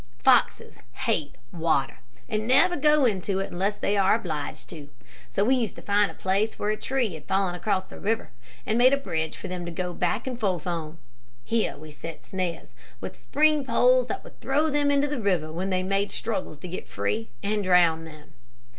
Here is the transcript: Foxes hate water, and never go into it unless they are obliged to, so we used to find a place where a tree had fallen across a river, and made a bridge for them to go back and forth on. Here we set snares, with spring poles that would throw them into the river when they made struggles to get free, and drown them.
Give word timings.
Foxes 0.17 0.77
hate 1.05 1.35
water, 1.51 1.99
and 2.27 2.47
never 2.47 2.75
go 2.75 3.05
into 3.05 3.37
it 3.37 3.51
unless 3.51 3.75
they 3.75 3.95
are 3.95 4.15
obliged 4.15 4.67
to, 4.67 4.89
so 5.29 5.43
we 5.45 5.53
used 5.53 5.75
to 5.75 5.81
find 5.83 6.09
a 6.09 6.15
place 6.15 6.57
where 6.57 6.71
a 6.71 6.75
tree 6.75 7.13
had 7.13 7.25
fallen 7.27 7.53
across 7.53 7.91
a 7.91 7.99
river, 7.99 8.31
and 8.65 8.79
made 8.79 8.93
a 8.93 8.97
bridge 8.97 9.37
for 9.37 9.47
them 9.47 9.63
to 9.63 9.69
go 9.69 9.93
back 9.93 10.25
and 10.25 10.39
forth 10.39 10.65
on. 10.65 10.97
Here 11.43 11.77
we 11.77 11.91
set 11.91 12.23
snares, 12.23 12.73
with 12.99 13.15
spring 13.19 13.63
poles 13.63 14.07
that 14.07 14.23
would 14.23 14.41
throw 14.41 14.71
them 14.71 14.89
into 14.89 15.05
the 15.07 15.21
river 15.21 15.51
when 15.51 15.69
they 15.69 15.83
made 15.83 16.11
struggles 16.11 16.57
to 16.57 16.67
get 16.67 16.87
free, 16.87 17.29
and 17.43 17.63
drown 17.63 18.05
them. 18.05 18.33